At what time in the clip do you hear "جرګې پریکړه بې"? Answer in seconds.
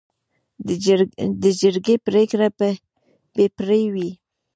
1.61-3.45